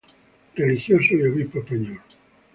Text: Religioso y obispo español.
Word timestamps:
Religioso 0.55 1.13
y 1.13 1.21
obispo 1.27 1.59
español. 1.59 2.01